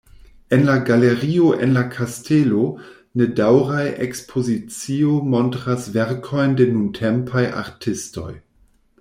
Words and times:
En 0.55 0.61
la 0.67 0.75
"Galerio 0.85 1.49
en 1.65 1.75
la 1.75 1.83
kastelo" 1.95 2.61
nedaŭraj 3.21 3.85
ekspozicioj 4.07 5.13
montras 5.35 5.87
verkojn 5.99 6.59
de 6.63 6.69
nuntempaj 6.73 7.47
artistoj. 7.63 8.29